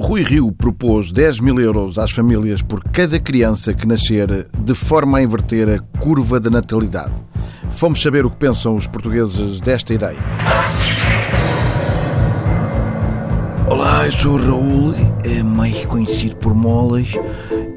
[0.00, 5.18] Rui Rio propôs 10 mil euros às famílias por cada criança que nascer, de forma
[5.18, 7.12] a inverter a curva da natalidade.
[7.72, 10.16] Fomos saber o que pensam os portugueses desta ideia.
[13.68, 17.12] Olá, eu sou o Raul, é mais conhecido por Molas,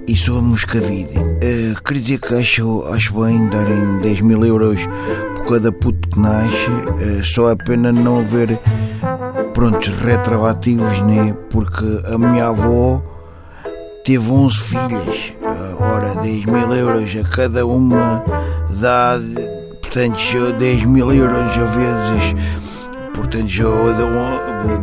[0.08, 1.18] e sou a Moscavide.
[1.18, 4.80] Uh, queria dizer que acho, acho bem darem 10 mil euros
[5.36, 8.60] por cada puto que nasce, uh, só a pena não haver
[9.54, 11.36] prontos retroativos, né?
[11.50, 13.02] Porque a minha avó
[14.06, 15.34] teve 11 filhas.
[15.80, 18.24] Ora, 10 mil euros a cada uma
[18.80, 19.20] dá,
[19.82, 22.36] portanto, 10 mil euros a vezes,
[23.14, 23.48] portanto,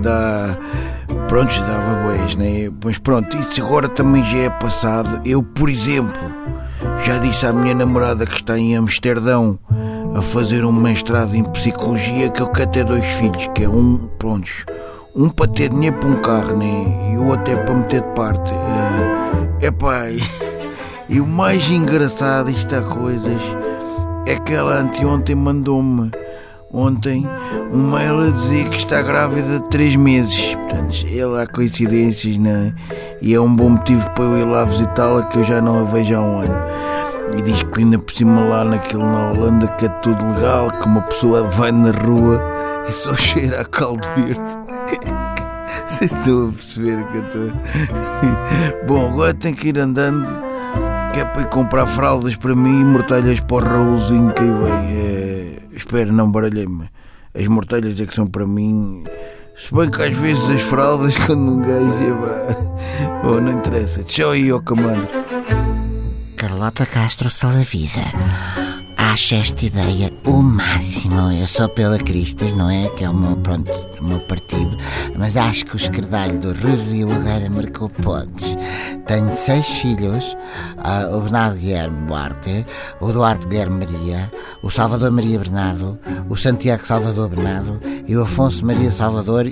[0.02, 0.56] dá,
[1.28, 2.70] pronto, dava boés, né?
[2.84, 5.20] Mas pronto, isso agora também já é passado.
[5.25, 6.20] Eu, por exemplo,
[7.05, 9.59] já disse à minha namorada que está em Amsterdão
[10.18, 14.08] a fazer um mestrado em psicologia que eu quero ter dois filhos, que é um,
[14.18, 14.66] prontos,
[15.14, 17.12] um para ter dinheiro para um carro, né?
[17.12, 18.50] E o outro é para meter de parte.
[19.60, 20.18] É uh, pai.
[21.08, 23.41] E o mais engraçado está coisas
[24.27, 26.10] é que ela anteontem mandou-me
[26.72, 27.25] ontem
[27.72, 30.56] um mail a dizer que está grávida de 3 meses.
[30.56, 32.75] Portanto, ela há coincidências, né?
[33.22, 35.84] E é um bom motivo para eu ir lá visitá-la que eu já não a
[35.84, 36.97] vejo há um ano.
[37.37, 40.87] E diz que ainda por cima lá naquele na Holanda que é tudo legal, que
[40.87, 42.41] uma pessoa vai na rua
[42.89, 44.41] e só cheira a caldo verde.
[45.87, 47.53] Vocês estão a perceber que eu estou.
[48.87, 50.27] Bom, agora tenho que ir andando,
[51.12, 54.51] que é para ir comprar fraldas para mim e mortalhas para o Raulzinho que aí
[54.51, 54.97] vem.
[54.97, 55.59] É...
[55.73, 56.89] Espero, não baralhei-me.
[57.34, 59.05] As mortalhas é que são para mim.
[59.56, 62.27] Se bem que às vezes as fraldas, quando um gajo.
[62.27, 63.27] É...
[63.27, 64.03] Oh, não interessa.
[64.03, 65.06] Tchau aí, ó camano.
[66.59, 68.03] Carlota Castro Salavisa.
[68.97, 71.31] Acho esta ideia o máximo.
[71.31, 72.89] Eu sou pela Cristas, não é?
[72.97, 74.77] Que é o meu, pronto, o meu partido.
[75.17, 78.56] Mas acho que o escredalho do Rio Rio agora marcou pontos.
[79.06, 80.37] Tenho seis filhos:
[80.78, 82.67] uh, o Bernardo Guilherme Duarte,
[83.00, 85.97] o Duarte Guilherme Maria, o Salvador Maria Bernardo,
[86.28, 89.44] o Santiago Salvador Bernardo e o Afonso Maria Salvador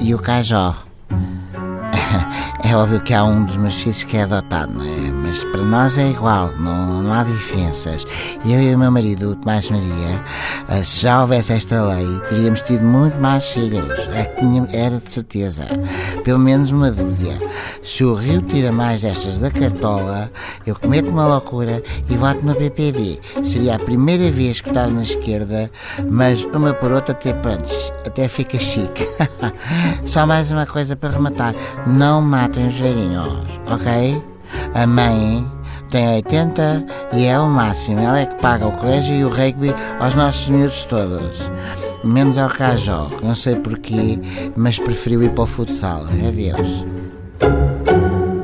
[0.00, 0.74] e o Cajó.
[2.64, 5.10] É óbvio que há um dos meus filhos que é adotado, não é?
[5.10, 8.06] Mas para nós é igual, não, não há diferenças.
[8.44, 10.22] Eu e o meu marido, o Tomás Maria,
[10.68, 13.90] eh, se já houvesse esta lei, teríamos tido muito mais filhos.
[14.14, 14.24] É
[14.72, 15.66] era de certeza.
[16.24, 17.38] Pelo menos uma dúzia.
[17.82, 20.30] Se o Rio tira mais destas da cartola,
[20.66, 23.20] eu cometo uma loucura e voto no PPD.
[23.44, 25.70] Seria a primeira vez que estás na esquerda,
[26.10, 27.70] mas uma por outra até pronto,
[28.06, 29.06] até fica chique.
[30.04, 31.54] Só mais uma coisa para rematar.
[31.86, 32.22] Não
[32.54, 34.22] matem os ok?
[34.74, 35.46] A mãe
[35.90, 38.00] tem 80 e é o máximo.
[38.00, 41.50] Ela é que paga o colégio e o rugby aos nossos miúdos todos.
[42.04, 44.20] Menos ao Cajó, não sei porquê,
[44.56, 46.04] mas preferiu ir para o futsal.
[46.04, 46.84] Adeus.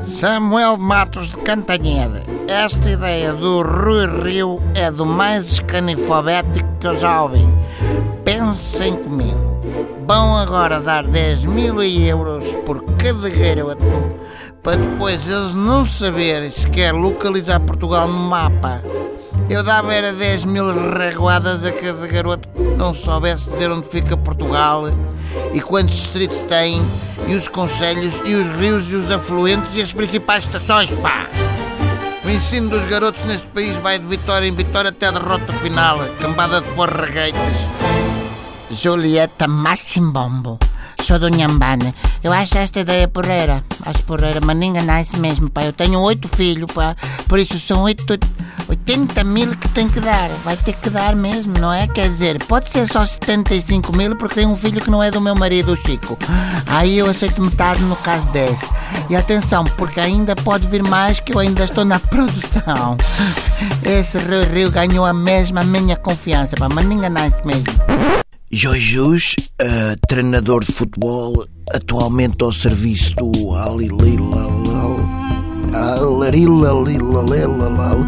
[0.00, 2.22] Samuel Matos de Cantanhede.
[2.48, 7.46] Esta ideia do Rui Rio é do mais escanifobético que eu já ouvi.
[8.50, 9.38] Pensem comigo.
[10.08, 13.84] Vão agora dar 10 mil euros por cada garoto
[14.60, 18.82] para depois eles não saberem sequer localizar Portugal no mapa.
[19.48, 20.66] Eu dava era 10 mil
[20.98, 24.86] reguadas a cada garoto que não soubesse dizer onde fica Portugal
[25.54, 26.82] e quantos distritos tem,
[27.28, 31.28] e os conselhos, e os rios, e os afluentes e as principais estações, pá!
[32.24, 36.00] O ensino dos garotos neste país vai de vitória em vitória até a derrota final,
[36.18, 38.09] cambada de porragueitas.
[38.70, 40.58] Julieta Massimbombo.
[41.02, 41.94] Sou do Nhambane.
[42.22, 43.64] Eu acho esta ideia porreira.
[43.84, 45.64] Acho porreira, mas ninguém nasce mesmo, pá.
[45.64, 46.94] Eu tenho oito filhos, pá.
[47.26, 48.04] Por isso são oito,
[48.68, 50.28] 80 mil que tem que dar.
[50.44, 51.88] Vai ter que dar mesmo, não é?
[51.88, 55.20] Quer dizer, pode ser só 75 mil porque tem um filho que não é do
[55.20, 56.16] meu marido, o Chico.
[56.66, 58.68] Aí eu aceito metade no caso desse.
[59.08, 62.96] E atenção, porque ainda pode vir mais que eu ainda estou na produção.
[63.84, 66.68] Esse Rio Rio ganhou a mesma minha confiança, pá.
[66.68, 68.29] Mas ninguém nasce mesmo.
[68.52, 74.96] Jorge Jesus, uh, treinador de futebol, atualmente ao serviço do Alililalal.
[75.72, 78.00] Alarilalilalalalal.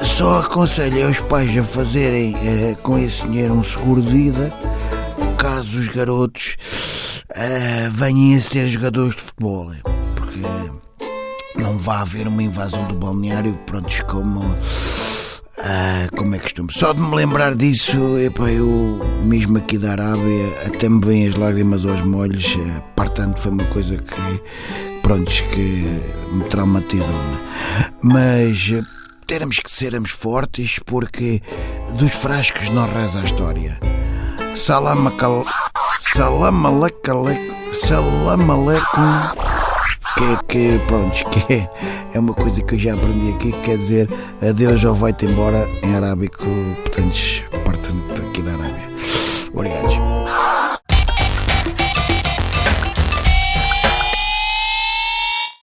[0.03, 4.51] Só aconselho aos pais a fazerem uh, com esse dinheiro um seguro de vida,
[5.37, 6.57] caso os garotos
[7.37, 9.73] uh, venham a ser jogadores de futebol.
[10.15, 10.41] Porque
[11.61, 14.43] não vai haver uma invasão do balneário, prontos, como.
[15.59, 16.71] Ah, como é costume.
[16.71, 21.35] Só de me lembrar disso, epá, eu mesmo aqui da Arábia, até me vêm as
[21.35, 22.57] lágrimas aos molhos,
[22.95, 26.01] portanto foi uma coisa que, prontos, que
[26.31, 27.09] me traumatizou.
[28.03, 28.71] Mas
[29.27, 31.43] teremos que sermos fortes porque
[31.99, 33.81] dos frascos não reza a história.
[34.55, 35.45] Salam aleikum.
[36.01, 37.27] Salam aleikum.
[37.73, 39.47] Salam aleikum
[40.17, 41.69] que, que pronto, que
[42.15, 44.09] é uma coisa que eu já aprendi aqui, que quer dizer
[44.41, 46.45] adeus ou vai-te embora em arábico,
[46.85, 48.91] portanto, portanto aqui da Arábia.
[49.53, 49.96] Obrigado.